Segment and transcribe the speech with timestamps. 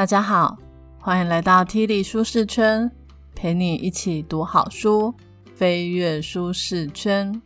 [0.00, 0.56] 大家好，
[0.98, 2.90] 欢迎来到 T 力舒适圈，
[3.34, 5.14] 陪你一起读好书，
[5.54, 7.42] 飞跃舒适圈。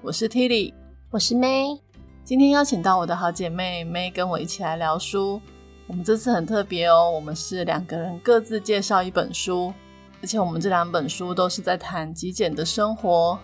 [0.00, 0.72] 我是 T 力，
[1.10, 1.78] 我是 May。
[2.24, 5.42] 今天邀请到我的好姐妹 May 跟我一起来聊书。
[5.86, 9.74] 我们这次很特别哦，我们是两个人各自介绍一本书，
[10.22, 13.38] 而且我们这两本书都是在谈极简的生活。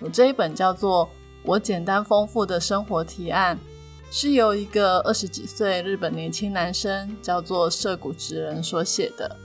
[0.00, 1.06] 我这一本叫做
[1.44, 3.56] 《我简单丰富的生活提案》。
[4.14, 9.38] 是由一个二十几岁日本年轻男生叫做涉谷直人所写的。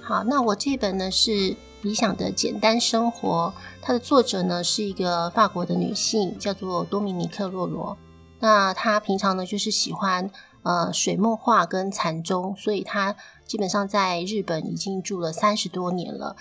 [0.00, 1.30] 好，那我这本呢是
[1.82, 3.52] 《理想的简单生活》，
[3.82, 7.94] 它的作者呢是一个法国的女性，叫做多米尼克洛罗。
[8.40, 10.30] 那她平常呢就是喜欢
[10.62, 13.14] 呃水墨画跟禅宗，所以她
[13.46, 16.34] 基本上在日本已经住了三十多年了。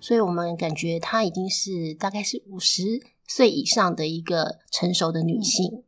[0.00, 5.84] 所以我们感觉她已经是大概是五十岁以上的一个成熟的女性。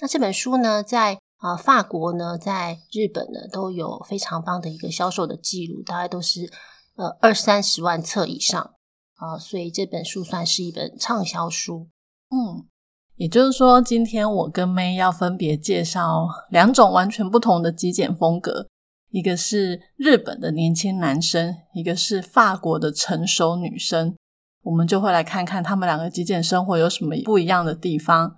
[0.00, 6.50] 那这本书呢，在啊法国呢，在日本呢，都有非常棒的一个销售的记录，大概都是
[6.96, 8.74] 呃二三十万册以上
[9.14, 11.88] 啊，所以这本书算是一本畅销书。
[12.30, 12.66] 嗯，
[13.14, 18.68] 也就是说，今天我跟 May 要分别介绍两种完全不同的极简风格，
[19.10, 24.14] 一个是日本的年轻男生，一个是法国的成熟女生，
[24.62, 28.36] 我们就会来看看他们两个极简生活有什么不一样的地方。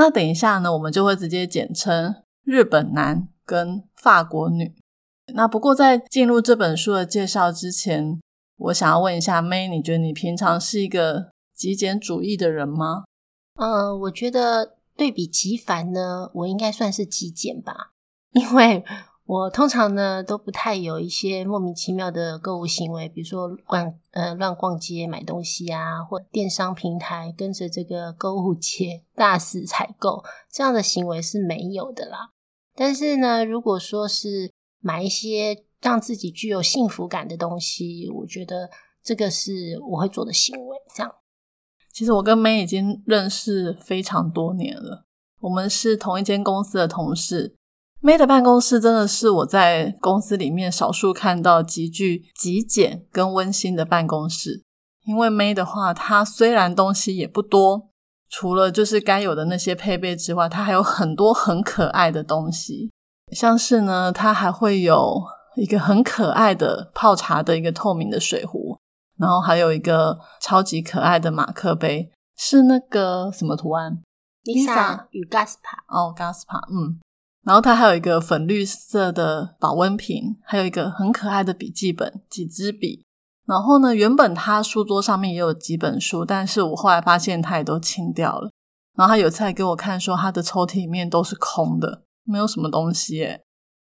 [0.00, 4.74] 那等一下呢，我们就会直接简称日本男跟法国女。
[5.34, 8.18] 那不过在进入这本书的介绍之前，
[8.56, 13.04] 我想要问一下 May，你觉得你平常是一个极简主义的人吗？
[13.60, 17.90] 嗯，我觉得对比极繁呢，我应该算是极简吧，
[18.32, 18.82] 因为。
[19.30, 32.30] 我通常呢都不太有一些莫名其妙的购物行为，比如说逛呃乱逛街买东西啊，或电商平台跟着这个购物节大肆采购这样的行为是没有的啦。
[32.74, 34.50] 但是呢，如果说是
[34.80, 38.68] 买一些让自己具有幸福感的东西，我觉得
[39.00, 40.76] 这个是我会做的行为。
[40.92, 41.14] 这样，
[41.92, 45.04] 其实我跟 May 已经认识非常多年了，
[45.42, 47.54] 我们是同一间公司的同事。
[48.02, 54.64] May 的办公室真的是我在公司里面少数看到极具极简跟温馨的办公室。
[55.04, 57.90] 因为 May 的话，它虽然东西也不多，
[58.30, 62.90] 除了就是该有的那些配备之外，它还有很多很可爱的东西。
[63.32, 65.22] 像是呢，它还会有
[65.56, 68.78] 一个很可爱的泡茶的一个透明的水壶，
[69.18, 74.00] 然后还有一个超级可爱的马克杯，是那个什么图案
[74.44, 76.98] ？Lisa 与 Gaspar 哦，Gaspar，嗯。
[77.42, 83.04] 然后它还有一个粉绿色的保温瓶，还有一个很可爱的笔记本，几支笔。
[83.46, 88.50] 然后呢，原本他书桌上面也有几本书，但是我后来发现他也都清掉了。
[88.96, 93.26] 然后他有次还给我看，说他的抽屉里面都是空的，没有什么东西。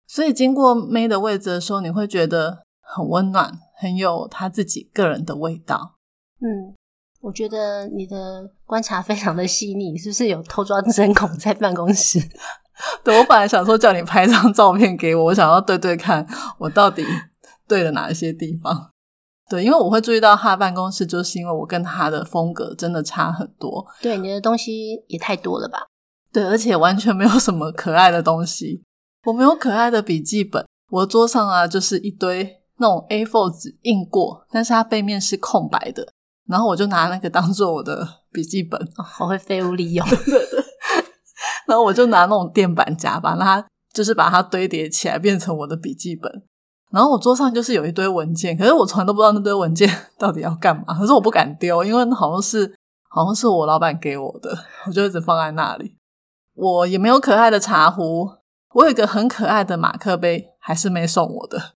[0.07, 5.97] 所以经过 May 的位置的时候，你会觉得很温暖，很有他自己个人的味道。
[6.41, 6.75] 嗯，
[7.21, 12.21] 我觉得你的观察非常的细腻，是不是有偷装针孔在办公室？
[13.05, 16.27] 对，我本来想说叫你拍张照片给我，我想要对对看
[16.59, 17.05] 我到底
[17.66, 18.91] 对了哪一些地方。
[19.50, 23.87] 对，因为我会注意到他的办公室，就是因为我跟他的风格真的差很多。
[24.03, 25.87] 对，你的东西也太多了吧？
[26.31, 28.83] 对，而且完全没有什么可爱的东西。
[29.25, 36.06] 我没有可爱的笔记本，我的桌上啊就是一堆那种 A4 纸印过，但是它背面是空白的，
[36.47, 40.06] 然后我就拿那个当做我的笔记本，好会废物利用。
[40.06, 40.17] 对
[40.50, 40.65] 对。
[41.69, 43.62] 然后我就拿那种垫板夹，把它
[43.93, 46.33] 就是把它堆叠起来，变成我的笔记本。
[46.91, 49.87] 然后我桌上就是有一堆文件，可是我从来都不知道那堆文件
[50.19, 50.99] 到底要干嘛。
[50.99, 52.75] 可是我不敢丢，因为好像是
[53.11, 54.56] 好像是我老板给我的，
[54.87, 55.95] 我就一直放在那里。
[56.55, 58.31] 我也没有可爱的茶壶，
[58.73, 61.75] 我有一个很可爱的马克杯，还是没送我的。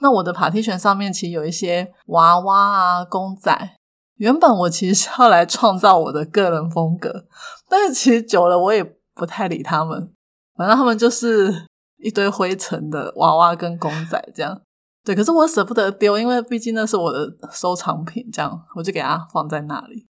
[0.00, 3.76] 那我的 Party 圈上面其实有一些娃娃啊、公仔。
[4.18, 7.26] 原本我其实是要来创造我的个人风格，
[7.68, 9.01] 但是其实久了我也。
[9.14, 10.12] 不太理他们，
[10.56, 11.66] 反正他们就是
[11.98, 14.60] 一堆灰尘的娃娃跟公仔这样。
[15.04, 20.06] 对，可是我舍不得丢，因为毕竟那是我的收藏品，这样我就给它放在那里。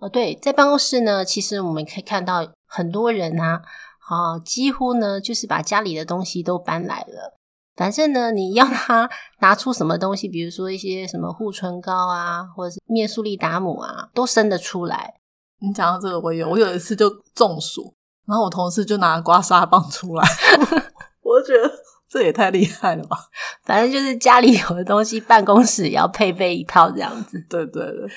[0.00, 3.62] 哦，对，在办公室呢，其实我们可以看到很多人啊，
[4.08, 7.38] 啊，几乎呢就是把家里的东西都搬来了。
[7.76, 9.08] 反正呢，你要他
[9.40, 15.14] 拿出什么东西，比如说一些什么护唇膏啊，或者是面苏利达姆啊，都生得出来。
[15.60, 17.94] 你讲到这个，我有，我有一次就中暑。
[18.26, 20.28] 然后我同事就拿刮痧棒出来，
[21.22, 21.72] 我就觉得
[22.08, 23.16] 这也太厉害了吧！
[23.64, 27.44] 反正就是家里有的东西，办公室也要配备一套这样子。
[27.48, 28.10] 对对对，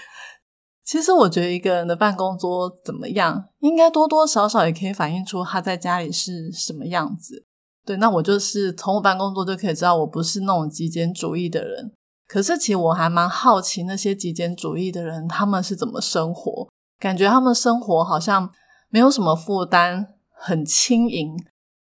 [0.84, 7.46] 其实我觉得一个人的办公桌怎么样，应该多多少少也可以反映出他在家里是什么样子。
[7.86, 11.92] 对，那我就是从我办公桌就可以知道，我不是那种极简主义的人。
[12.28, 16.68] 可是其实我还蛮好奇那些极简主义的人，他们是怎么生活？
[17.00, 18.50] 感觉他们生活好像
[18.96, 21.36] 没有什么负担，很轻盈，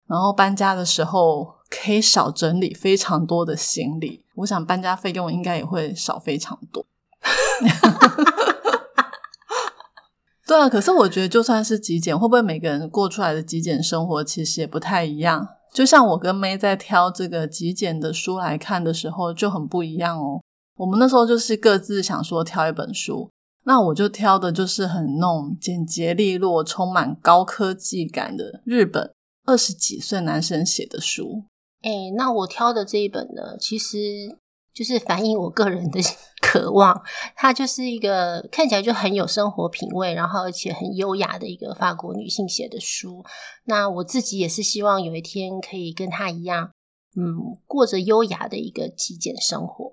[0.06, 4.26] 然后搬家的时候可以少整理非常多的行李。
[4.34, 6.84] 我想搬家费用应该也会少非常多。
[10.46, 15.48] 对啊，可是我觉得就算是极简，会不会每个人过出来的极简生活其实也不太一样？
[15.72, 20.42] 就像我跟 May 在挑这个极简的书来看的时候，就很不一样哦。
[20.76, 23.30] 我们那时候就是各自想说挑一本书，
[23.68, 29.12] 那我就挑的就是很那种简洁利落、充满高科技感的日本
[29.44, 31.44] 二十几岁男生写的书。
[31.82, 34.38] 哎，那我挑的这一本呢，其实。
[34.74, 36.00] 就是反映我个人的
[36.40, 37.02] 渴望，
[37.34, 43.24] 它就是一个看起来就很有生活品味，然后而且很优雅的一个法国女性写的书。
[43.64, 46.70] 那我自己也是希望有一天可以跟她一样，
[47.16, 49.90] 嗯，过着优雅的一个极简生活。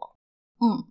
[0.61, 0.85] 嗯，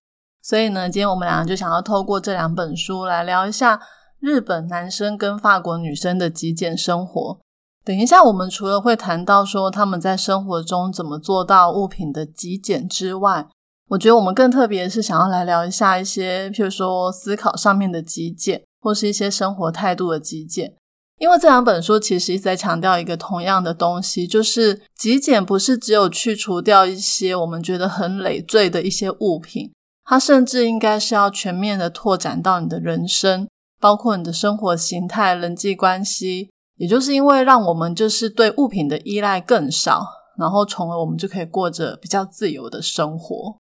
[0.45, 3.81] 所以呢，今天我们两个就想要透过这两本书来聊一下
[4.21, 7.41] 日本男生跟法国女生的极简生活。
[7.83, 13.47] 等一下，我们除了会谈到说他们在生活中怎么做到物品的极简之外，
[13.89, 20.75] 我觉得我们更特别是想要来聊一下一些，譬如说思考上面的极简，或是一些生活态度的极简。
[21.19, 29.71] 因为这两本书其实一直在强调一个同样的东西，就是极简不是只有去除掉一些我们觉得很累赘的一些物品，
[30.05, 33.49] 它甚至应该是要全面的拓展到你的人生，
[33.81, 36.51] 包括你的生活形态、人际关系。
[36.77, 40.05] 也就是因为让我们就是对物品的依赖更少，
[40.37, 43.57] 然后从而我们就可以过着比较自由的生活。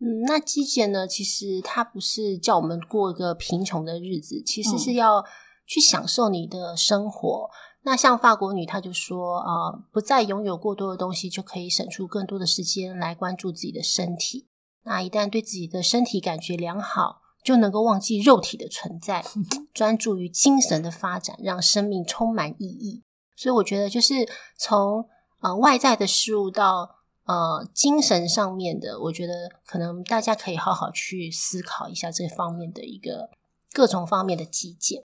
[0.00, 1.06] 嗯，那极简呢？
[1.06, 5.24] 其实它不是叫我们过一个贫穷的日子，其实是要
[5.66, 7.48] 去享受你的生活。
[7.84, 14.47] 那像法国女，她就说啊，不再拥有过多的东西，就可以省出更多的时间来关注自己的身体。
[14.88, 19.24] 那一旦对自己的身体感觉良好，就能够忘记肉体的存在，
[19.72, 23.04] 专注于精神的发展，让生命充满意义。
[23.36, 25.06] 所以我觉得，就是从
[25.40, 26.96] 呃外在的事物到。
[27.28, 33.28] 呃，精神上面的，我觉得可能大家可以好好去思考一下这方面的一个
[33.70, 35.02] 各种方面的极简。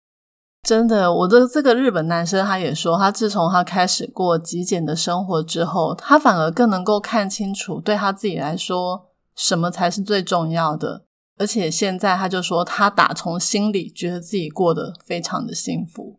[0.62, 9.05] 真的，我的这个日本男生他也说，他自从他开始过极简的生活之后，他反而更能够看清楚对他自己来说
[9.36, 11.04] 什么才是最重要的。
[11.38, 16.18] 而且现在他就说，他打从心里觉得自己过得非常的幸福。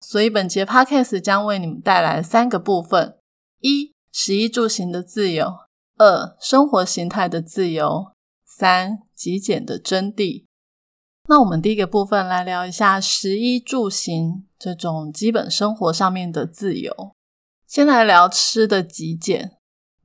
[0.00, 3.16] 所以本节 podcast 将为你们带来三个部分：
[3.60, 3.94] 一。
[4.12, 5.46] 食衣住行的自由，
[5.96, 8.10] 二生活形态的自由，
[8.44, 10.46] 三极简的真谛。
[11.28, 16.92] 那我们第一个部分来聊一下食衣住行这种基本生活上面的自由。
[17.68, 19.58] 先来聊吃的极简。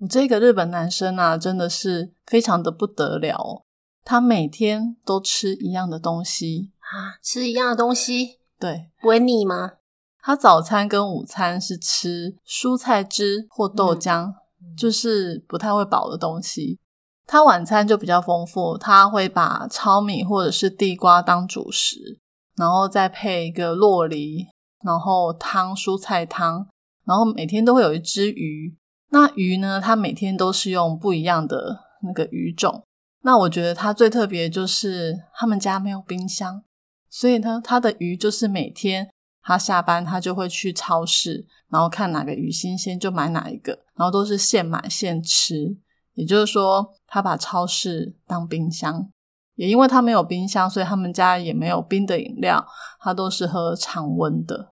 [0.06, 3.64] 我这个日本男生啊，真的是非常的不得了。
[4.04, 9.74] 他每天都吃一样的东西啊，吃一样的东西，对，不会腻吗？
[10.22, 14.32] 他早餐跟午餐是吃蔬菜汁或豆浆，
[14.78, 16.80] 就是不太会饱的东西。
[17.26, 22.20] 他晚餐就比较丰富，他会把糙米或者是地瓜当主食，
[22.56, 24.46] 然后再配一个洛梨，
[24.84, 26.68] 然后汤蔬菜汤，
[27.06, 28.78] 然后每天都会有一只鱼。
[29.16, 32.84] 那鱼呢，他每天都是用不一样的那个鱼种。
[33.22, 36.62] 那我觉得他最特别就是他们家没有冰箱，
[37.10, 39.10] 所以呢，他的鱼就是每天。
[39.42, 45.78] 他下班，他就会去超市，然后看哪个鱼新鲜就买哪一个，然后都是现买现吃。
[46.16, 49.10] 也就是说，他把超市当冰箱。
[49.54, 52.66] 也因为他没有冰箱，所以他们家也没有冰的饮料，
[53.00, 54.72] 他都是喝常温的。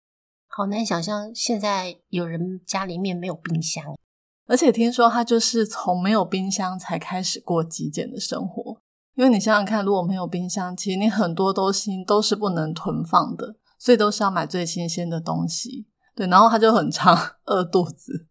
[0.50, 3.96] 好难想象现在有人家里面没有冰箱，
[4.48, 8.78] 而且听说他就是从没有冰箱才开始过极简的生活。
[9.16, 13.56] 因为你想想看，如果没有冰箱，其实你很多东西都是不能囤放的。
[13.80, 15.86] 所以都是要买最新鲜的东西，
[16.16, 17.14] 对，然后他就很常
[17.48, 18.28] 饿肚子，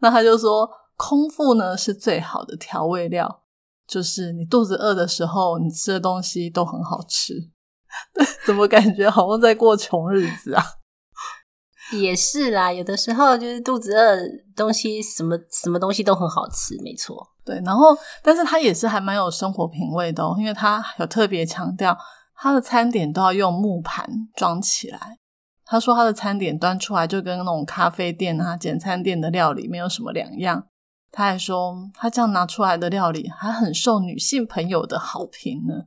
[0.00, 3.44] 那他就说空腹呢是最好的调味料，
[3.86, 7.52] 就是你肚子饿的时候，你吃的东西都很好吃。
[8.44, 10.64] 怎么感觉好像在过穷日子啊？
[11.92, 14.18] 也是啦，有的时候就是肚子饿，
[14.56, 17.26] 东西什么什么东西都很好吃，没错。
[17.44, 21.96] 对，然后但是他也是还蛮有生活品味的，哦，因为他有特别强调。
[22.42, 25.18] 他的餐点都要用木盘装起来。
[25.66, 30.64] 他说他的餐点端出来就跟那种咖啡店啊、简餐店的料理没有什么两样。
[31.12, 35.84] 他还说他这样拿出来的料理还很受女性朋友的好评呢。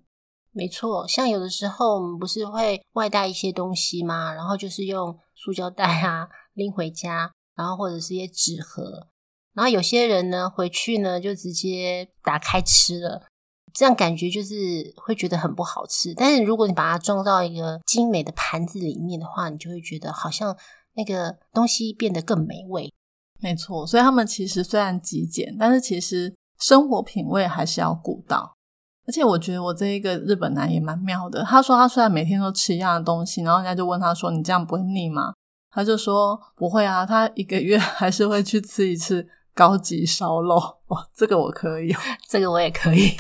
[0.52, 4.32] 没错，像有的时候我们不是会外带一些东西吗？
[4.32, 9.08] 然后就是用塑胶袋啊拎回家，然后或者是一些纸盒。
[9.54, 13.28] 然后有些人呢，回去呢就直接打开吃了，
[13.74, 16.14] 这样感觉就是会觉得很不好吃。
[16.16, 20.58] 但是如果你把它装到一个精美的盘子里面的话，你就会觉得好像
[20.94, 22.92] 那个东西变得更美味。
[23.40, 28.56] 没错，所以他们其实虽然极简，但是其实生活品味还是要顾到。
[29.06, 31.44] 而且我觉得我这一个日本男也蛮妙的。
[31.44, 35.34] 他说他虽然每天都吃一样的东西，然后人家就问他说：“你这样不会腻吗？”
[35.72, 40.58] 他就说：“不会啊，他一个月 还是会去吃一次高级烧肉。”
[40.88, 41.94] 哇，这个我可以，
[42.30, 43.18] 这个我也可以。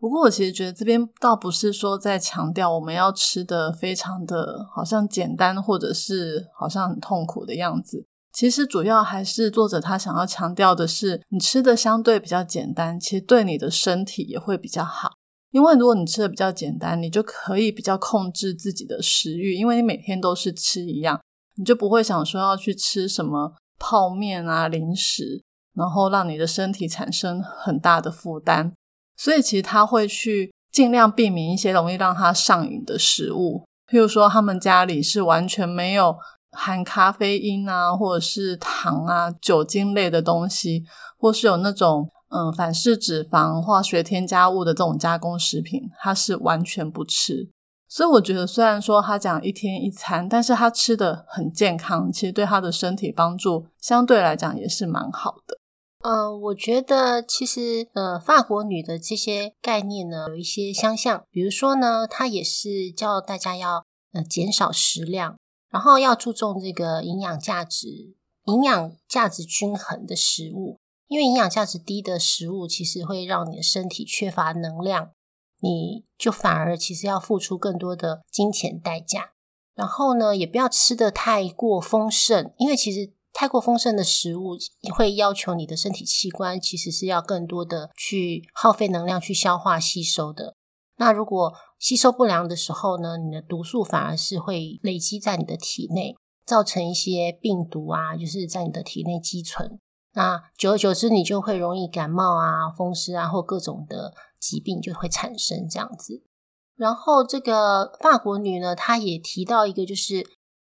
[0.00, 8.06] 不过我其实觉得这边倒不是说在强调我们要吃的非常的好像简单，或者是好像很痛苦的样子。
[8.34, 15.12] 其实主要还是作者他想要强调的是，你吃的相对比较简单，其实对你的身体也会比较好。
[15.52, 21.20] 因为如果你吃的比较简单，你就可以比较控制自己的食欲，因为你每天都是吃一样，
[21.54, 25.40] 你就不会想说要去吃什么泡面啊、零食，
[25.76, 28.72] 然后让你的身体产生很大的负担。
[29.16, 36.16] 所以其实他会去尽量避免一些容易让他上瘾的食物，譬如说他们家里是完全没有。
[36.54, 40.84] 含咖啡因啊，或者是糖啊、酒精类的东西，
[41.18, 47.50] 或是有那种嗯反式脂肪、化学添加物的这种加工食品，他是完全不吃。
[47.86, 55.58] 所以我觉得，虽然说他讲一天一餐，但是他吃的很健康，其实对他的身体帮助相对来讲也是蛮好的。
[56.02, 65.36] 嗯，我觉得其实呃，法国女的这些概念呢，有一些相像，比如说呢，她也是叫大家要呃减少食量。
[65.74, 68.14] 然后要注重这个营养价值、
[68.44, 70.78] 营养价值均衡的食物，
[71.08, 75.10] 因为营养价值低的食物其实会让你的身体缺乏能量，
[75.60, 79.32] 你就反而其实要付出更多的金钱代价。
[79.74, 84.56] 然后呢，也不要吃的太过丰盛，因为其实太过丰盛的食物
[84.94, 90.54] 会要求你的身体器官其实是要更多的去耗费能量去消化吸收的。
[90.96, 96.14] 那如果吸收不良的时候呢，你的毒素反而是会累积在你的体内，
[96.46, 99.78] 造成一些病毒啊，就是在你的体内积存。
[100.12, 106.22] 那久而久之，你就会容易感冒啊、风湿啊，或各种的疾病就会产生这样子。
[106.76, 110.24] 然后这个法国女呢，她也提到一个，就是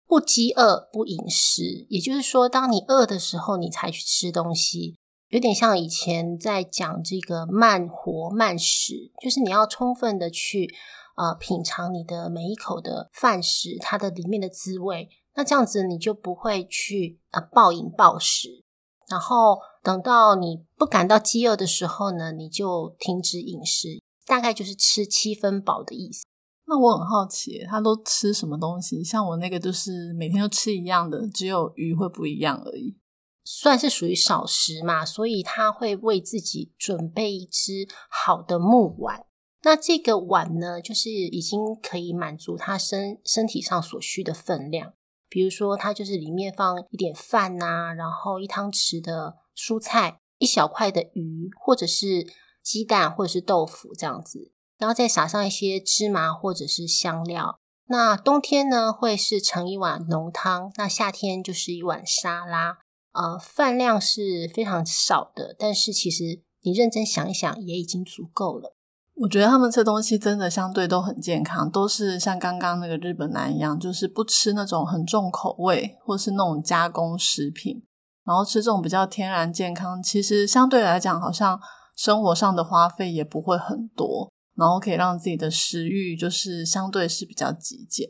[0.07, 4.97] 不饥饿不饮食，也就是说，当你饿的时候，你才去吃东西。
[5.35, 10.73] 有点像以前在讲这个慢活慢食，就是你要充分的去
[11.17, 15.09] 呃品尝你的每一口的饭食，它的里面的滋味。
[15.33, 18.63] 那这样子你就不会去呃暴饮暴食，
[19.09, 26.23] 然后等到你不感到饥饿的时候呢，你就停止饮食，大概就是吃七分饱的意思。
[26.65, 29.03] 那我很好奇，他都吃什么东西？
[29.03, 32.95] 像我那个就是每天都吃一样的，只有鱼会不一样而已。
[33.45, 39.25] 算是属于少食嘛，所以他会为自己准备一只好的木碗。
[39.61, 44.93] 那这个碗呢，就是已经可以满足他身身体上所需的分量。
[45.27, 52.25] 比如说，它就是里面放一点饭呐，然后一汤匙的蔬菜，一小块的鱼，或者是
[52.63, 57.59] 鸡蛋，或者是豆腐这样子，然后再撒上一些芝麻或者是香料。
[57.87, 62.84] 那冬天呢，会是盛一碗浓汤；那夏天就是一碗沙拉。
[63.15, 68.75] 呃，饭量是非常少的，但是其实你认真想一想，也已经足够了。
[69.21, 77.81] 我觉得他们吃东西真的相对都很健康，都是像刚刚那个日本男一样，就是不吃那种很重口味或是那种加工食品，
[78.25, 80.03] 然后吃这种比较天然健康。
[80.03, 81.57] 其实相对来讲，好像
[81.95, 88.09] 生活上的花费也不会很多，然后可以让自己的食欲就是相对是比较极简。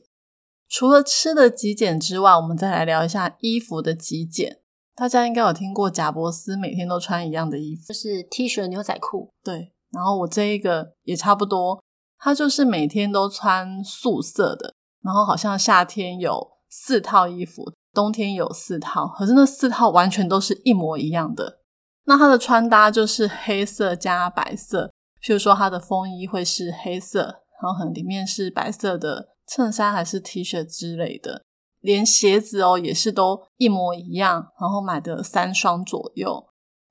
[0.67, 4.62] 除了吃的极简之外，我们再来聊一下衣服的极简。
[4.95, 9.29] 大家应该有听过贾伯斯每天都穿一样的衣服，就是 T 恤、牛仔裤。
[9.43, 11.83] 对，然后我这一个也差不多，
[12.17, 14.73] 他就是每天都穿素色的，
[15.03, 21.59] 然后好像夏天有四套衣服，冬天有四套，可是那四套完全都是一模一样的。
[22.05, 27.23] 那他的穿搭就是黑色加白色，譬如说他的风衣会是黑色，
[27.61, 31.41] 然后可能里面是白色的衬衫还是 T 恤之类的。
[31.85, 36.43] 连鞋子哦也是都一模一样，然后买的三双左右。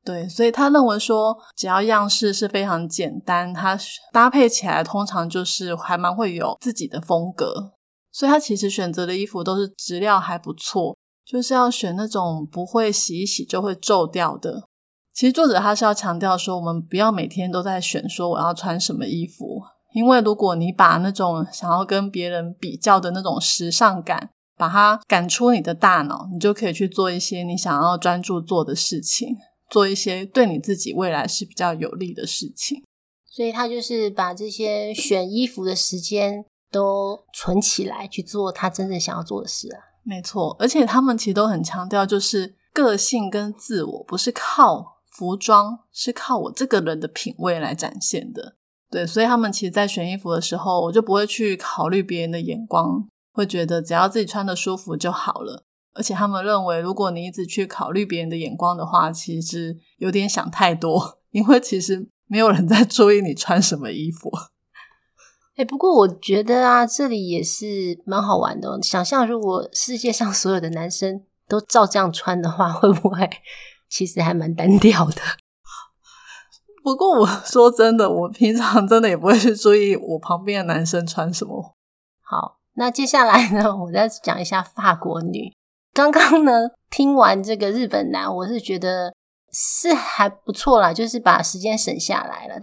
[0.04, 3.76] 对，所以他认为说，只要样式是非常简单，它
[4.12, 7.72] 搭配起来通常就是还蛮会有自己的风格。
[8.12, 10.96] 所以他其实选择的衣服都是质料还不错，
[11.26, 14.68] 就是要选那种不会洗一洗就会皱掉的。
[15.12, 19.62] 其实作者他是要强调说，我们不要每天都在选说我要穿什么衣服，
[19.94, 24.30] 因为如果你把那种想要跟别人比较的那种时尚感。
[24.64, 29.36] 把它赶出你的大脑，你就可以去做一些你想要专注做的事情。
[29.70, 32.82] 做一些对你自己未来是比较有利的事情。
[33.26, 39.80] 所以他就是把这些选衣服的时间都存起来去做他真正想要做的事啊。
[40.04, 48.56] 没错，而且他们其实都很强调，就是个性跟自我不是靠服装，是靠我这个人的品味来展现的。
[48.90, 55.66] 对，所以他们其实，在选衣服的时候，我就不会去考虑别人的眼光，会觉得只要自己穿的舒服就好了。
[55.92, 62.08] 而且他们认为，如果你一直去考虑别人的眼光的话，其实有点想太多， 因为其实。
[62.26, 64.30] 没有人在注意你穿什么衣服。
[65.56, 68.80] 哎，不过我觉得啊，这里也是蛮好玩的。
[68.82, 73.28] 想象如果世界上所有的男生都照这样穿的话，会不会
[73.90, 75.20] 其实还蛮单调的？
[76.82, 81.76] 不过我说真的，我平常真的也不会去注意我旁边的男生穿什么。
[82.22, 85.52] 好，那接下来呢， 我再讲一下法国女。
[85.92, 86.52] 刚刚呢，
[86.90, 89.14] 听完这个日本男，我是觉得。
[89.56, 92.60] 是还不错啦，就是把时间省下来了。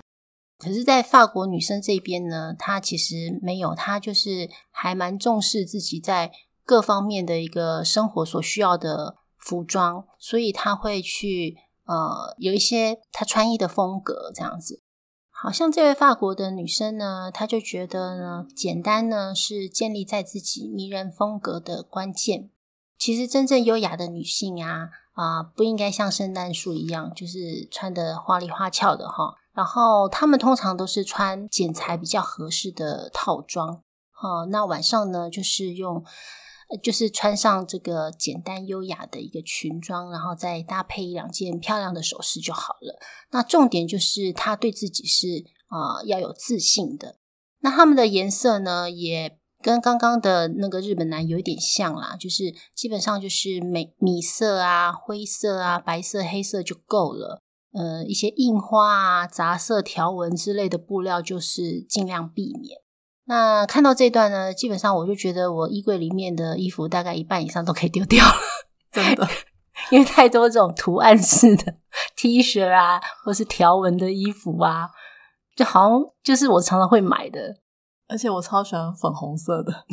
[0.58, 6.30] 可是，在法国女生这边呢，她其实没有，她就是还蛮重视自己在
[6.65, 14.82] 各方面的一个生活所需要的服装，所以她会去呃有一些她穿衣的风格这样子。
[15.43, 22.51] 好像这位法国的女生呢，她就觉得呢，简单呢是建立在自己迷人风格的关键。
[22.98, 24.89] 其实，真正优雅的女性啊。
[25.13, 29.36] 啊，不应该像圣诞树一样，就是穿的花里花俏的哈。
[29.53, 33.81] 然后他们通常都是穿剪裁比较合适的套装，
[34.12, 34.45] 哈。
[34.50, 36.01] 那晚上呢，就是用，
[36.82, 43.00] 就是穿上这个简单优雅的一个裙装，然后再搭配一两件漂亮的首饰就好了。
[43.32, 47.18] 那重点就是他对自己是啊要有自信的。
[47.62, 49.38] 那他们的颜色呢，也。
[49.63, 57.44] 跟刚刚的那个日本男有一点像啦，就是基本上就是米米色啊、灰色啊、白色、黑色就够了。
[57.72, 62.80] 呃，一些印花啊、杂色条纹之类的布料，就是尽量避免。
[63.25, 68.34] 那看到这段呢，基本上我就觉得我衣柜里面的衣服大概一半以上都可以丢掉了，
[68.92, 69.27] 真的，
[69.92, 71.75] 因为太多这种图案式的
[72.18, 74.90] T 恤啊，或是条纹的衣服啊，
[75.55, 77.57] 就好像就是我常常会买的。
[78.07, 79.72] 而且我超喜欢粉红色的，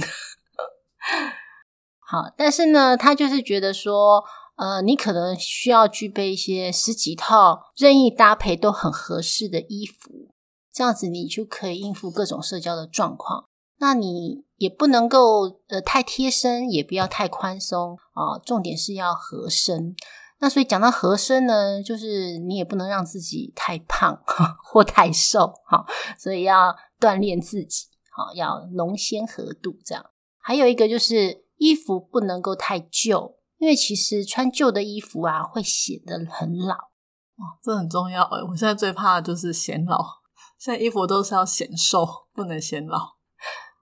[2.05, 4.25] 好，但是呢，他就是觉得说，
[4.57, 10.35] 呃，你可能需要具备一些十几套任意搭配都很合适的衣服，
[10.79, 13.47] 这样子你就可以应付各种社交的状况。
[13.79, 19.97] 那你也不能够呃太贴身，也不要太宽松啊，重点是要合身。
[20.39, 24.23] 那所以讲到合身呢，就是你也不能让自己太胖
[24.63, 25.85] 或太瘦，哈，
[26.17, 27.87] 所以要锻炼自己。
[28.11, 30.05] 啊，要浓鲜合度这样。
[30.41, 36.75] 还有一个就是衣服不能够太旧，因为其实穿旧的衣服啊，会显得很老。
[36.75, 38.43] 哇，这很重要哎！
[38.43, 40.18] 我现在最怕的就是显老。
[40.59, 43.17] 现在衣服都是要显瘦，不能显老。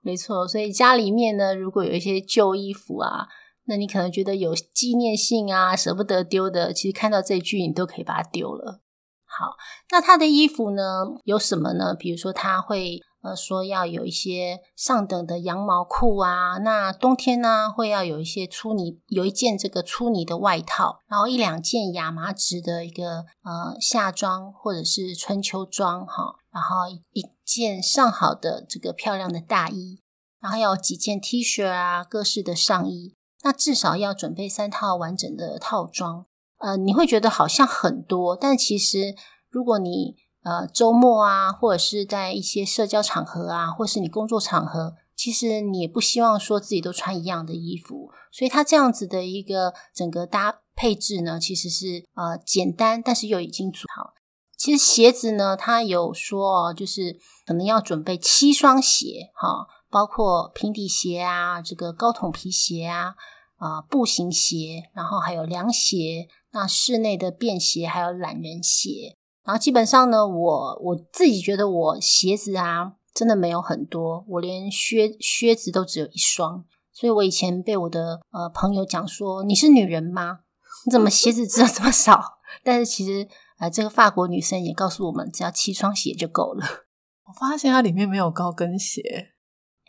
[0.01, 3.27] 没错，所以家里面呢，如果有一些旧衣服啊，
[3.65, 8.81] 那你可能觉得有纪念性啊，舍不得丢的，其实看到这句，你都可以把它丢了。
[9.25, 9.57] 好，
[9.89, 11.93] 那他的衣服呢，有什么呢？
[11.93, 13.01] 比如说他会。
[13.23, 30.01] 呃，说要有一些上等的羊毛裤啊，那冬天呢会要有一些粗呢，有一件这个粗呢的外套，然后一两件亚麻质的一个呃夏装或者是春秋装哈，然后一件上好的这个漂亮的大衣，
[30.41, 36.25] 然后要几件 T 恤啊，各式的上衣，那至少要准备三套完整的套装。
[36.57, 39.15] 呃，你会觉得好像很多，但其实
[39.51, 54.15] 如果你呃，周末啊，或者是在一些社交场合啊，或是你工作场合，其实你也不希望说自己都穿一样的衣服，所以它这样子的一个整个搭配置呢，其实是呃简单，但是又已经组好。
[54.57, 63.13] 其实鞋子呢，它有说就是可能要准备七双鞋哈，包括平底鞋啊，这个高筒皮鞋啊，
[63.57, 69.15] 啊步行鞋，然后还有凉鞋，那室内的便鞋，还有懒人鞋。
[69.45, 76.65] 然后基本上呢，我我自己觉得我鞋子啊，真的没有很多，我连靴靴子都只有一双。
[76.91, 80.39] 所以我以前被我的呃朋友讲说：“你是女人吗？
[80.85, 83.27] 你怎么鞋子只有这么少？” 但是其实
[83.59, 86.65] 呃，这个法国女生也告诉我们，只要七双鞋就够了。
[87.27, 89.33] 我发现它里面没有高跟鞋，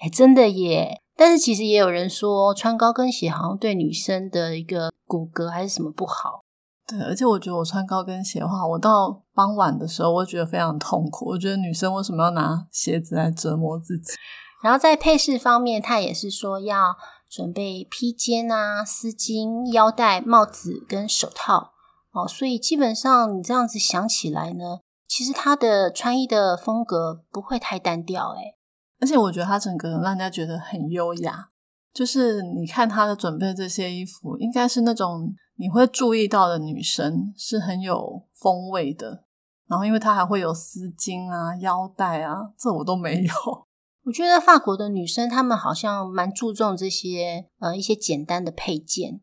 [0.00, 1.02] 哎，真的耶！
[1.16, 6.40] 但是其实也有人说，穿高跟鞋好像对女生的一个骨骼还是什么不好。
[6.86, 11.26] 对，而且我觉得我穿高跟鞋的话，我到傍晚的时候，我觉得非常痛苦。
[11.26, 14.14] 我觉得女生为什么要拿鞋子来折磨自己？
[14.62, 16.96] 然后在配饰方面，他也是说要
[17.28, 21.74] 准备披肩啊、丝巾、腰带、帽子跟手套
[22.18, 28.56] 哦，所以基本上你这样子想起来呢，其实他的穿衣的风格不会太单调，诶
[29.00, 31.50] 而且我觉得他整个人让人家觉得很优雅，
[31.92, 39.24] 就是你看他的准备这些衣服，应该是那种你会注意到的女生，是很有风味的。
[39.68, 43.32] 然后，因为他还会有丝巾啊、腰带啊，这我都没有。
[44.06, 49.20] 我觉得法国的女生她们好像蛮注重这些呃一些简单的配件。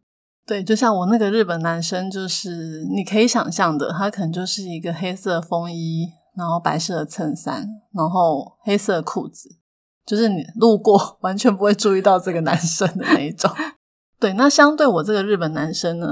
[0.47, 9.49] 对，就像我那个日本男生，就是你可以想象的，他可能就是一个黑色风衣，然后白色的衬衫，然后黑色裤子，
[10.05, 13.51] 就是你路过 完全不会注意到这个男生的那一种。
[14.19, 16.07] 对，那相对我这个日本男生呢，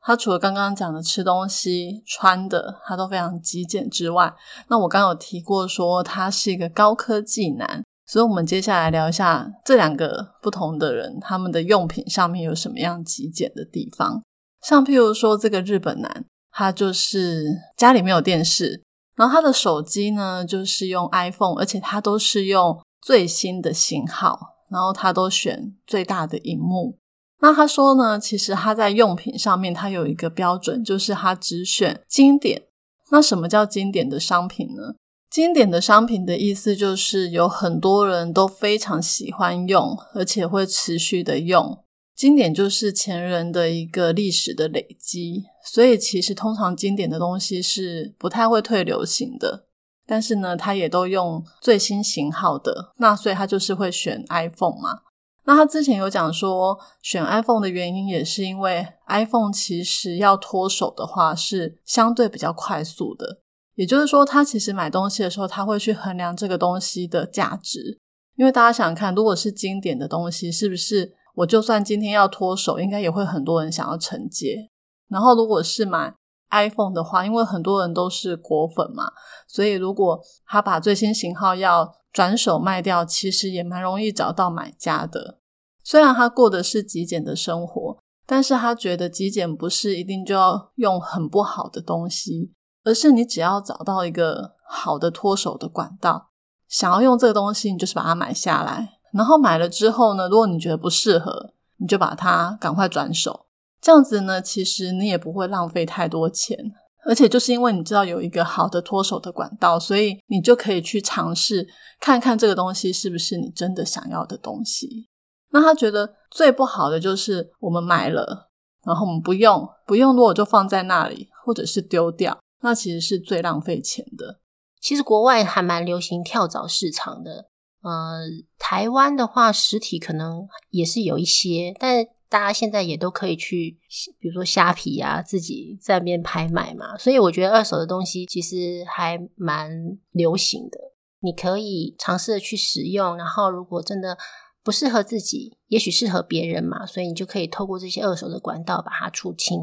[0.00, 4.32] 他除了刚刚讲的吃东西、穿的，他都非常极简之外，
[4.68, 7.82] 那我刚有提过说他是一个高科技男。
[8.12, 14.22] 所以，我们接下来聊一下这两个不同的人，他们的用品上面有什么样极简的地方。
[14.60, 17.42] 像譬如说，这个日本男，他就是
[17.74, 18.82] 家里没有电视，
[19.16, 24.38] 然后他的手机呢，就是用 iPhone，而且他都是用最新的型号，
[24.70, 26.98] 然后他都选最大的荧幕。
[27.40, 32.64] 那他说呢，其实他在用品上面，他有一个标准，就是他只选经典。
[33.10, 34.96] 那什么叫经典的商品呢？
[35.32, 41.82] 经典的商品的意思就是有很多人都非常喜欢用，而且会持续的用。
[42.14, 49.64] 经典就是前人的一个历史的累积，所以其实通常经典的东西是不太会退流行的。
[50.06, 55.00] 但是呢，他也都用最新型号的，那所以他就是会选 iPhone 嘛。
[55.46, 63.38] 那他之前有讲说，选 iPhone 的原因也是因为 iPhone 其实要脱手的话是相对比较快速的。
[63.74, 67.98] 也就是说，他其实买东西的时候，他会去衡量这个东西的价值。
[68.36, 74.70] 因为大家想看，如果是经典的东西，是不是我就算今天要脱手，应该也会很多人想要承接。
[75.08, 76.14] 然后，如果是买
[76.50, 79.12] iPhone 的话，因为很多人都是果粉嘛，
[79.46, 85.38] 所以如果他把最新型号要转手卖掉，其实也蛮容易找到买家的。
[85.84, 92.52] 虽然他过的是极简的生活，但是他觉得极简不是一定就要用很不好的东西。
[92.84, 96.30] 而是你只要找到一个好的脱手的管道，
[96.68, 98.98] 想要用这个东西，你就是把它买下来。
[99.12, 103.46] 然后买了之后呢，如果你觉得不适合，你就把它赶快转手。
[103.80, 106.56] 这样子呢，其实你也不会浪费太多钱。
[107.04, 111.68] 而且就是因为你知道有一个好的脱手的管道，所以你就可以去尝试
[112.00, 115.08] 看看这个东西是不是你真的想要的东西。
[115.50, 118.50] 那他觉得最不好的就是我们买了，
[118.84, 122.38] 然后我们不用，不用，如果就放在那里，或者是丢掉。
[122.62, 124.40] 那其实是最浪费钱的。
[124.80, 127.50] 其实国外还蛮流行跳蚤市场的，
[127.82, 128.22] 呃，
[128.58, 133.78] 台湾的话实体可能也是有一些，但大家现在也都可以去，
[134.18, 136.96] 比如说虾皮啊，自己在那边拍卖嘛。
[136.96, 140.78] 所以我觉得二手的东西其实还蛮流行的，
[141.20, 143.16] 你可以尝试的去使用。
[143.16, 144.16] 然后如果真的
[144.64, 149.60] 不适合自己，也许适合别人嘛，所以你就可以透过这些二手的管道把它出清。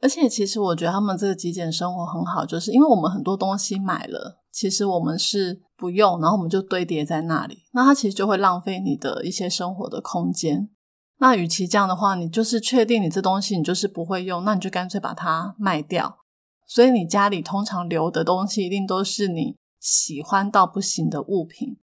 [0.00, 10.70] 而且，其实我觉得他们这个极简生活很好，就是因为我们很多东西买了，其实我们是不用，然后我们就堆叠在那里，那它其实就会浪费你的一些生活的空间。
[11.18, 16.18] 那与其这样的话，你就是确定你这东西你就是不会用，那你就干脆把它卖掉。
[16.64, 21.76] 所以你家里通常留的东西，一定都是你喜欢到不行的物品。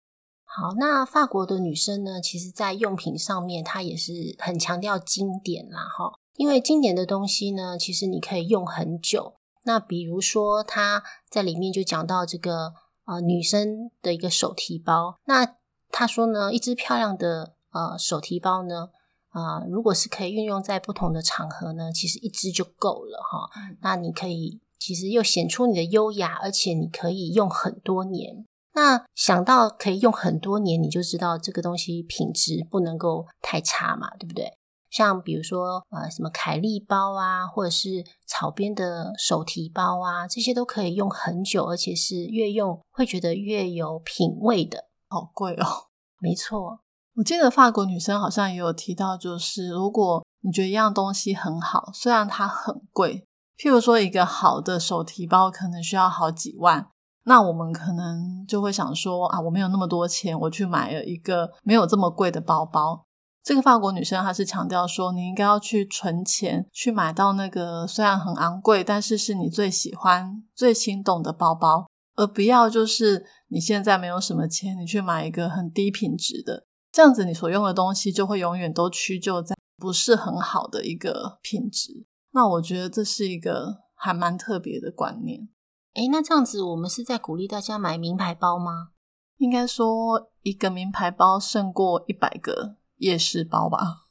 [0.44, 6.14] 好，那法国的女生呢，其实在用品上面，她也是很强调经典啦，哈。
[6.36, 9.34] 因为经典的东西呢，其实你可以用很久。
[9.64, 12.72] 那比如说，他在里面就讲到这个
[13.04, 15.18] 呃女生的一个手提包。
[15.24, 15.56] 那
[15.90, 18.90] 他说呢，一只漂亮的呃手提包呢，
[19.30, 23.50] 啊，如果是可以运用在不同的场合呢，其实一只就够了哈。
[23.80, 28.46] 那你可以其实又显出你的优雅，而且你可以用很多年。
[28.74, 34.58] 那想到可以用很多年，你就知道这个东西品质不能够太差嘛，对不对？
[34.90, 44.84] 像比如说，呃，什么凯利包啊，或者是草编的手提包啊，这些都可以用很久，而且是越用会觉得越有品味的。
[45.08, 45.66] 好贵哦！
[46.20, 46.80] 没错，
[47.16, 53.24] 我记得法国女生好像也有提到，就是如果你觉得一样东西很好，虽然它很贵，
[53.56, 56.88] 譬如说一个好的手提包可能需要好几万，
[57.24, 63.05] 那我们可能就会想说啊，我没有那么多钱，我去买了一个没有这么贵的包包。
[63.46, 82.04] 这个法国女生，她是强调说，你应该要去存钱，去买到那个虽然很昂贵，但是是你最喜欢、最心动的包包，而不要就是你现在没有什么钱，你去买一个很低品质的，这样子你所用的东西就会永远都屈就在不是很好的一个品质。
[82.32, 85.48] 那我觉得这是一个还蛮特别的观念。
[85.94, 88.88] 诶，那这样子，我们是在鼓励大家买名牌包吗？
[89.36, 94.02] 应该说，一个名牌包胜过一百个夜市包吧。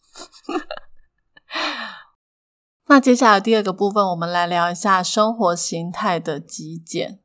[2.88, 7.20] 那接下来第二个部分，我们来聊一下生活形态的极简。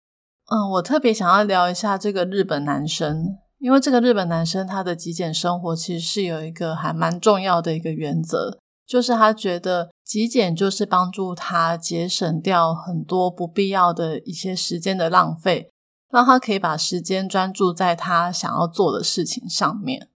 [0.50, 15.70] 嗯，我特别想要聊一下这个日本男生，因为这个日本男生他的极简生活其实是有一个还蛮重要的一个原则，就是他觉得极简就是帮助他节省掉很多不必要的一些时间的浪费，
[16.10, 20.09] 让他可以把时间专注在他想要做的事情上面。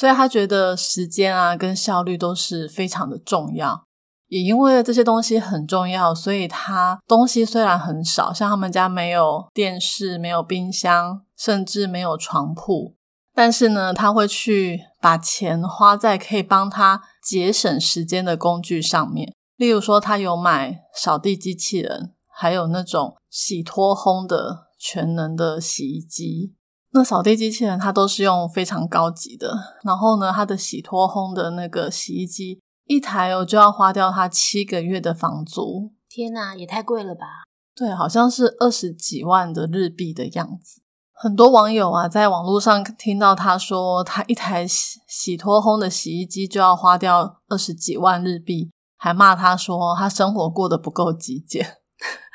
[0.00, 3.84] 所以他觉得时间啊跟效率都是非常的重要。
[4.28, 12.94] 也因为这些东西很重要，所以他东西虽然很少，像他们家没有电视、没有冰箱，甚至没有床铺，
[13.34, 19.34] 但是呢，他会去把钱花在可以帮他节省时间的工具上面。
[19.58, 26.54] 例如说，他有买扫地机器人，还有那种洗脱烘的全能的洗衣机。
[26.92, 32.60] 那扫地机器人它都是用非常高级的，然后呢，它的洗脱烘的那个洗衣机。
[32.86, 37.44] 一台哦就要花掉他七个月的房租，天哪，也太贵了吧？
[37.76, 40.82] 对，好像是二十几万的日币的样子。
[41.12, 51.76] 很多网友啊，在网络上听到他说，他一台洗洗脱烘的洗衣机就要花掉二十几万日币，还骂他说他生活过得不够极简。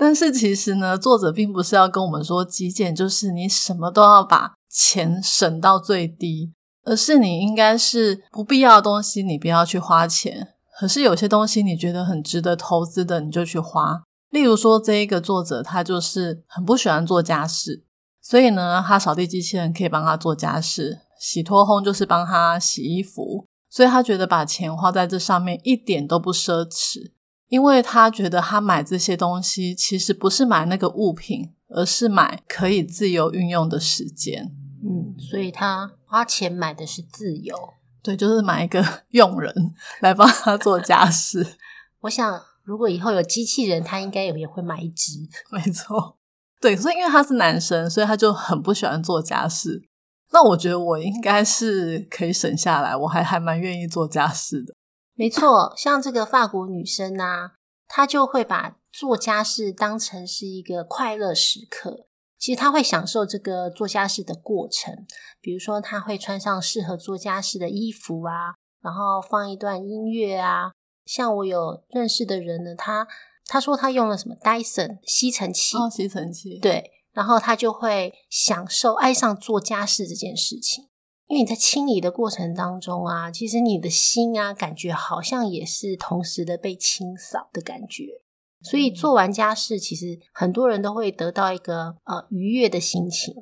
[0.04, 6.52] 但是其实呢，作者并不是要跟我们说极简就是你什么都要把钱省到最低。
[6.84, 10.48] 而是你应该是不必要的东西，你不要去花钱。
[10.78, 14.02] 可是有些东西你觉得很值得投资的，你就去花。
[14.28, 17.84] 例如说，这一个作者他就是很不喜欢做家事，
[18.20, 27.12] 所以呢，他扫地机器人可以帮他做家事，洗脱烘就是帮他洗衣服，所以他觉得把钱花在这上面一点都不奢侈，
[27.48, 34.52] 因为他觉得他买这些东西其实不是买那个物品，而是买可以自由运用的时间。
[34.83, 35.92] 嗯，所以他。
[36.07, 37.57] 花钱买的是自由，
[38.00, 38.80] 对，就是买一个
[39.11, 39.52] 佣人
[39.98, 41.44] 来帮他做家事。
[42.02, 45.11] 我想，如果以后有机器人，他应该也也会买一只。
[45.50, 46.16] 没错，
[46.61, 49.83] 对，所以因为他是男生，所以他就很不喜欢做家事。
[50.30, 54.72] 那我觉得我应该是可以省下来，我还还蛮愿意做家事的。
[55.14, 57.53] 没错，像这个法国女生啊，
[57.87, 62.07] 她就会把做家事当成是一个快乐时刻。
[62.37, 65.07] 其实她会享受这个做家事的过程，
[65.40, 70.72] 比如说她会穿上适合做家事的衣服啊，然后放一段音乐啊。
[71.07, 73.07] 像我有认识的人呢，他
[73.46, 80.88] 他说他用了什么 Dyson 吸尘器，哦，吸尘器，对，然后他就会享受爱上做家事这件事情，
[81.26, 88.04] 因为你在清理的过程当中啊，其实你的心啊，感觉好像也是同时的被清扫的感觉。
[88.62, 93.34] 所以做完家事，其实很多人都会得到一个呃愉悦的心情。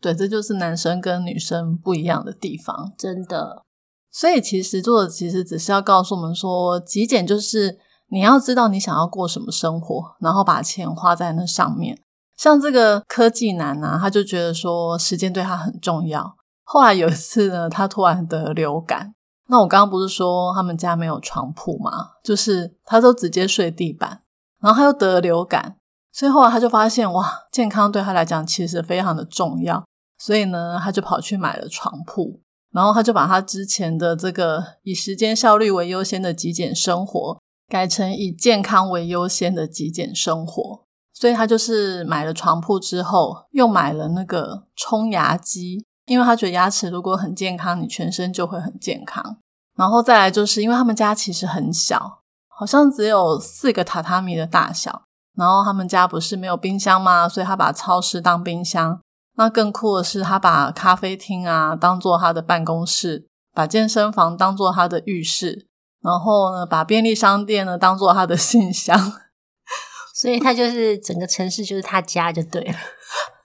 [0.00, 3.62] 对，这就是男生跟女生不一样的地方，真的。
[4.10, 7.78] 所以其实作者其实只是要告诉我们说，极简就是
[8.10, 12.00] 你要知道你想要过什么生活，然后把钱花在那上面。
[12.36, 16.36] 像这个科技男啊，他就觉得说时间对他很重要。
[16.70, 19.14] 后来有一次呢，他突然得流感。
[19.46, 22.10] 那我刚刚不是说他们家没有床铺吗？
[22.22, 24.20] 就是他都直接睡地板。
[24.60, 25.76] 然后他又得了流感，
[26.12, 29.82] 所以后来他就发现，哇，健康对他来讲其实非常的重要。
[30.18, 40.84] 所以呢，他就跑去买了床铺，然后他就把他之前的这个以时间效率为优先的极简生活，改成以健康为优先的极简生活。
[41.14, 49.38] 所以他就是买了床铺之后，又买了那个冲牙机，因为他觉得牙齿如果很健康，你全身就会很健康。
[49.76, 52.16] 然后再来就是因为他们家其实很小。
[52.60, 55.02] 好像只有四个榻榻米的大小，
[55.36, 57.28] 然后他们家不是没有冰箱吗？
[57.28, 59.00] 所以他把超市当冰箱。
[59.36, 65.68] 那更酷的是，他把咖啡厅啊当做他的办公室，把健身房当做他的浴室，
[66.02, 69.12] 然后呢，把便利商店呢当做他的信箱。
[70.20, 72.74] 所以他就是整个城市就是他家就对了。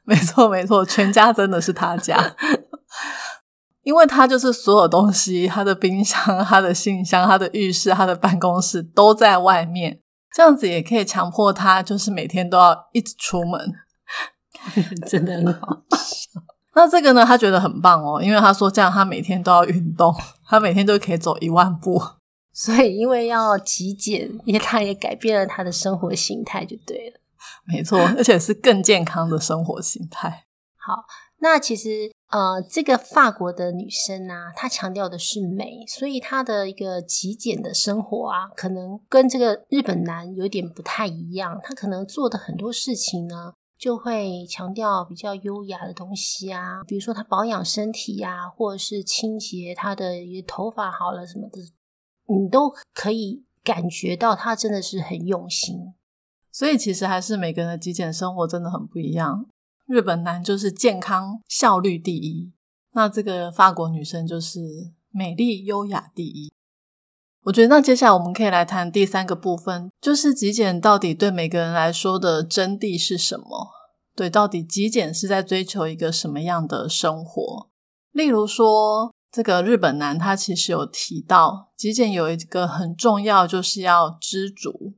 [0.06, 2.36] 没错，没错，全家真的是他家。
[3.84, 10.00] 因为他就是所有东西，他的冰箱、他的信箱、他的浴室、他的办公室都在外面，
[10.34, 13.74] 这样子也可以强迫他，就是每天都要一直出门，
[15.06, 16.42] 真的很好笑。
[16.76, 20.16] 那这个呢，他觉得很棒哦，因为他说这样他每天都要运动，
[20.48, 22.02] 他每天都可以走一万步。
[22.54, 27.20] 所以因为要极简，因为他也改变了他的生活形态，就对了。
[27.66, 30.46] 没错，而且是更健康的生活形态。
[30.76, 31.06] 好，
[31.40, 32.12] 那其实。
[32.34, 41.60] 呃，这个法国的女生啊，她强调的是美，所以她的一个极简的生活啊，可能跟这个日本男有点不太一样。
[41.62, 51.62] 她可能做的很多事情呢，就会强调比较优雅的东西啊，比如说她保养身体呀，或者是清洁她的一个头发好了什么的，
[52.36, 55.94] 你都可以感觉到她真的是很用心。
[56.54, 59.48] 所以其实还是每个人的极简生活真的很不一样。
[59.88, 62.54] 日本男就是健康效率第一，
[62.94, 64.62] 那这个法国女生就是
[65.12, 66.54] 美丽优雅第一。
[67.46, 73.72] 我觉得那接下来我们可以来谈第三个部分，就是极简到底对每个人来说的真谛是什么？
[74.16, 77.70] 对，到底极简是在追求一个什么样的生活？
[78.12, 84.94] 例如说，这个日本男他其实有提到，极简有一个很重要，就是要知足。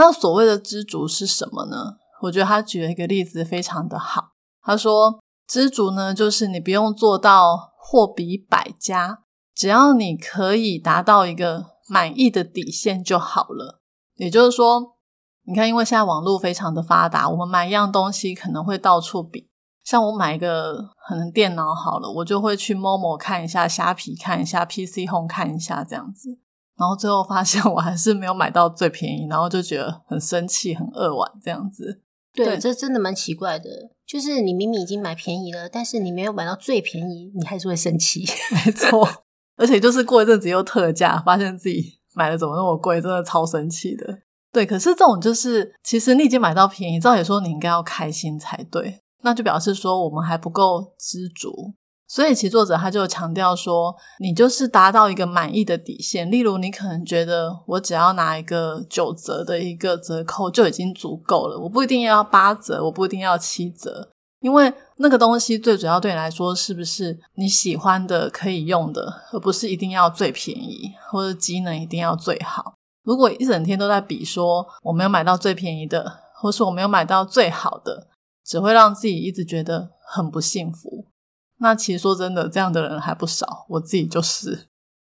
[0.00, 1.98] 那所谓的知足是什么呢？
[2.22, 4.30] 我觉得他举了一个例子非常的好。
[4.62, 13.82] 他说：“知足呢，就是你不用做到货比百家，只要你可以达到一个满意的底线就好了。
[14.16, 14.96] 也就是说，
[15.44, 19.50] 你看，因为现在网络非常的发达，我们买一样东西可能会到处比。
[19.84, 26.38] 像我买一个可能电脑好了，我就会去某某看一下，虾皮看一下，PC Home 看一下这样子。
[26.80, 32.00] 然后最后发现我还是没有买到最便宜，然后就觉得很生气、很扼腕这样子。”
[32.32, 33.68] 对，这真的蛮奇怪的。
[34.06, 38.24] 就是你明明已经买便宜了，但是你没有买到最便宜，你还是会生气。
[38.64, 39.06] 没错，
[39.56, 44.20] 而且就是过一阵子又特价，发现自己买的怎么那么贵，真的超生气的。
[44.50, 51.74] 对，可是这种就是，其实你已经买到便宜，照理说你应该要开心才对，那就表示说我们还不够知足。
[52.12, 56.28] 所以，其作者他就强调说，你就是达到一个满意的底线。
[56.28, 72.74] 例如，你可能觉得我只要拿一个九折的一个折扣就已经足够了，我不一定要八折，我不一定要七折，因为那个东西最主要对你来说是不是你喜欢的、可以用的，而不是一定要最便宜或者机能一定要最好。
[73.04, 78.08] 如果一整天都在比说我没有买到最便宜的，或是我没有买到最好的，
[78.44, 81.06] 只会让自己一直觉得很不幸福。
[81.60, 84.66] 那其实说真的，这样的人还不少，我自己就是。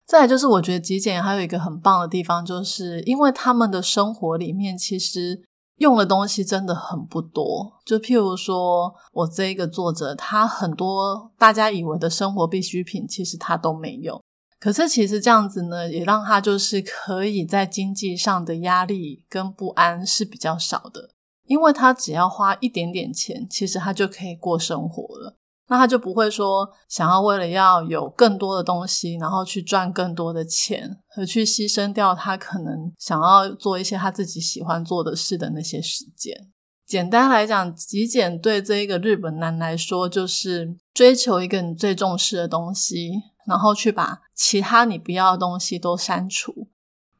[0.05, 5.40] 再就是，我觉得极简还有一个很棒的地方，就是因为他们的生活里面其实
[5.76, 7.81] 用的东西真的很不多。
[7.87, 14.20] 就譬如说，我这一个作者，他很多大家以为的生活必需品，其实他都没有。
[14.59, 21.11] 可是其实这样子呢，也让他就是可以在经济上的压力跟不安是比较少的，
[21.46, 25.37] 因为他只要花一点点钱，其实他就可以过生活了。
[25.73, 36.53] 那他就不会说想要为了要有更多的东西，然后去赚更多的钱，而去牺牲掉他可能想要做一些他自己喜欢做的事的那些时间。
[36.85, 43.13] 简单来讲，极简对这一个日本男来说，就是追求一个你最重视的东西，
[43.47, 46.69] 然后去把其他你不要的东西都删除。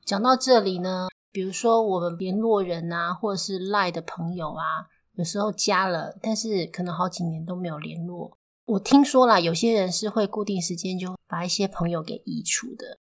[0.05, 8.37] 讲到这里呢，比如说我们联络人啊，或者是赖的朋友啊，有时候加了，但是可能好几年都没有联络。
[8.65, 12.99] 我听说了，有些人是会固定时间就把一些朋友给移除的。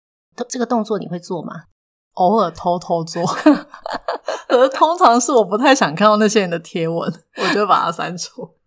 [0.49, 1.53] 这个动作你会做吗？
[2.13, 3.23] 偶尔偷偷做，
[4.49, 8.57] 而通常是我不太想看到那些人的贴文，我就把它删除。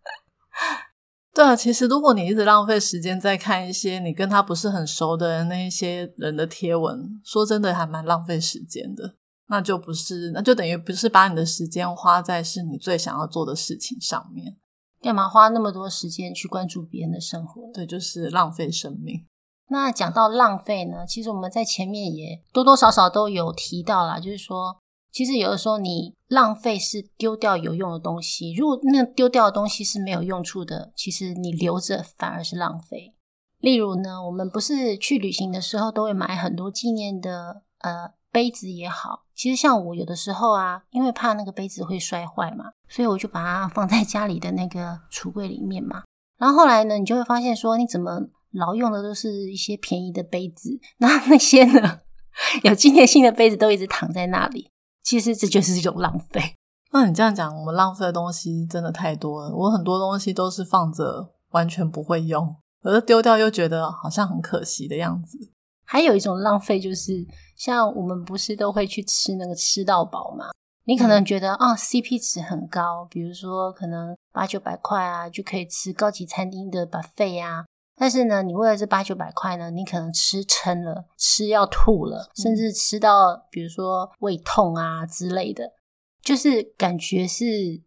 [1.35, 9.17] 对啊，其实如果你一直浪费时间在看一些你跟他不是很熟的人那一些人的贴文，说真的还蛮浪费时间的。
[9.49, 14.57] 那就不是，那就等于不是把你的时间花在是你最想要做的事情上面。
[15.05, 17.71] 干嘛花那么多时间去关注别人的生活？
[17.75, 19.27] 对，就是浪费生命。
[19.69, 24.79] 那讲到浪费呢，其实我们在前面也多多少少都有提到啦，就是说，
[25.13, 33.13] 其实有的时候你浪费是丢掉有用的东西，如果那丢掉的东西是没有用处的，其实你留着反而是浪费。
[33.59, 38.15] 例如呢，我们不是去旅行的时候都会买很多纪念的呃。
[38.35, 46.03] 杯子也好，其实像我有的时候啊，因为怕那个杯子会摔坏嘛，所以我就把它放在家里的那个橱柜里面嘛。
[46.37, 48.21] 然后后来呢，你就会发现说，你怎么
[48.51, 52.01] 老用的都是一些便宜的杯子，那那些呢
[52.65, 54.69] 有纪念性的杯子都一直躺在那里。
[55.05, 56.55] 其实这就是一种浪费。
[56.91, 59.55] 那你这样讲，我们浪费的东西真的太多了。
[59.55, 65.53] 我很多东西都是放着完全不会用，而丢掉又觉得好像很可惜的样子。
[65.85, 67.25] 还有一种浪费，就是
[67.57, 70.47] 像我们不是都会去吃那个吃到饱嘛？
[70.87, 77.65] 你可能觉得啊，CP 值很高，比如说可能八九百块啊，就可以吃高级餐厅的 buffet 啊。
[77.97, 85.73] 但是呢，你为了这八九百块呢，你可能吃撑了，吃要吐了，甚至吃到比如说胃痛啊之类的，
[86.21, 87.45] 就是感觉是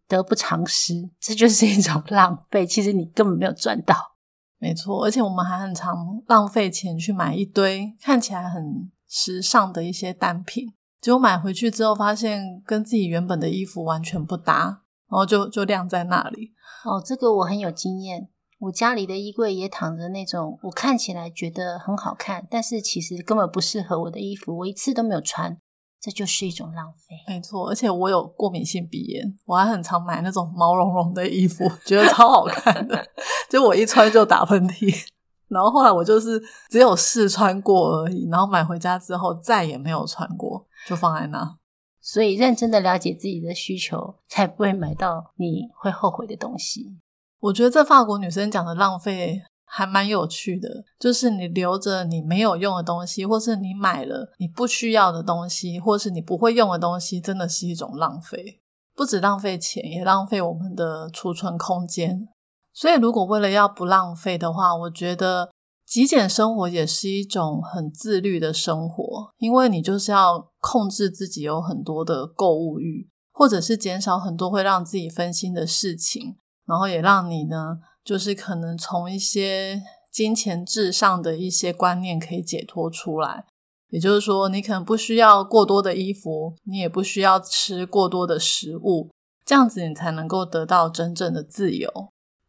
[0.07, 1.09] 得不偿失。
[1.19, 3.95] 这就是一种 浪费，其实你根本没有赚到。
[4.59, 16.53] 没错，而且我们还很常浪费钱去买一堆看起来很时尚的一些单品，结果买回去之后发现跟自己原本的衣服完全不搭，然后就就晾在那里。
[16.83, 18.29] 哦，这个我很有经验。
[18.59, 25.59] 我家里的衣柜也躺着那种我看起来觉得很好看，但是其实根本不适合我的衣服，我一次都没有穿。
[25.99, 27.67] 这就是一种浪费，没错。
[27.69, 33.07] 而且我有过敏性鼻炎，我还很常买那种毛茸茸的衣服，觉得超好看的，
[33.49, 35.07] 就我一穿就打喷嚏。
[35.47, 41.57] 然后后来我就是只有试穿过而已，然后买回家之后再也没有穿过，就放在那。
[42.01, 46.97] 所以认真的了解自己的需求，才不会买到你会后悔的东西。
[47.39, 49.41] 我觉得这法国女生讲的浪费。
[49.69, 58.61] 还蛮有趣的，就是你留着你没有用的东西，或是你买了你不需要的东西，或是你不会用的东西，真的是一种浪费。
[58.95, 62.27] 不止浪费钱，也浪费我们的储存空间。
[62.73, 65.51] 所以，如果为了要不浪费的话，我觉得
[65.85, 77.79] 极简生活也是一种很自律的生活，因为你就是要控制自己有很多的购物欲，或者是减少很多会让自己分心的事情，然后也让你呢。
[78.07, 83.43] 就是可能从一些金钱至上的一些观念可以解脱出来，
[83.89, 89.09] 也就是说，你可能不需要过多的衣服，你也不需要吃过多的食物，
[89.45, 91.91] 这样子你才能够得到真正的自由。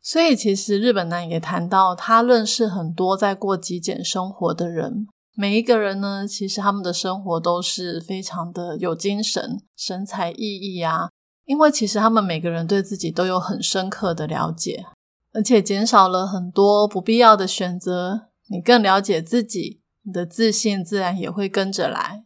[0.00, 11.10] 所以，其实日本男也谈到，他认识很多在过极简生活的人，每一个人呢，其实他们的生活都是非常的有精神、神采奕奕啊，
[11.46, 14.86] 因为其实他们每个人对自己都有很深刻的了解。
[15.32, 22.24] 而且减少了很多不必要的选择，你更了解自己，你的自信自然也会跟着来。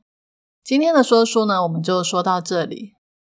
[0.65, 2.93] 今天的说书呢，我们就说到这里。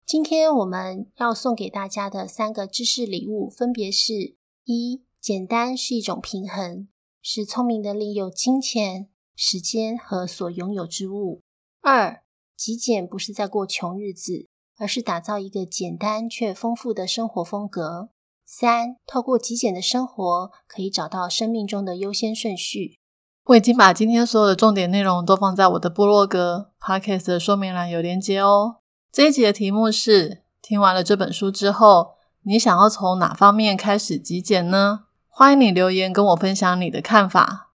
[0.06, 6.86] 今天我们要送给大家的三个知识礼物，分别是：一、简单是一种平衡，
[7.20, 11.42] 是聪明的利用金钱、时间和所拥有之物；
[11.80, 12.22] 二、
[12.56, 14.46] 极简不是在过穷日子，
[14.78, 18.10] 而是打造一个简单却丰富的生活风格。
[18.49, 23.01] 三，透过极简的生活，可以找到生命中的优先顺序。
[23.47, 28.76] 我已经把今天所有的重点内容都放在我的部落格 podcast 的说明栏有连接哦。
[29.11, 32.11] 这一集的题目是：听完了这本书之后，
[32.44, 35.01] 你想要从哪方面开始极简呢？
[35.28, 37.72] 欢迎你留言跟我分享你的看法。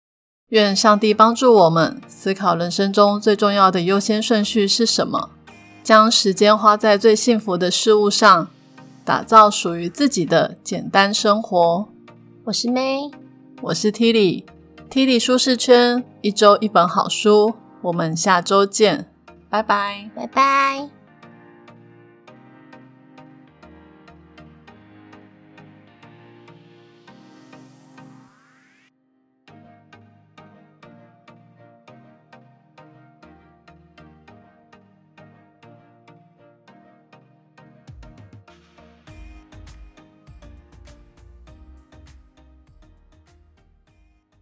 [0.48, 5.30] 愿上帝帮助我们思考人生中最重要的优先顺序是什么，
[5.84, 8.48] 将时间花在最幸福的事物上。
[9.04, 11.90] 打造属于自己的简单生活。
[12.44, 13.12] 我是 May，
[13.62, 17.56] 我是 Tilly，Tilly 舒适圈，一周一本好书。
[17.82, 19.10] 我们下周见，
[19.50, 21.01] 拜拜，拜拜。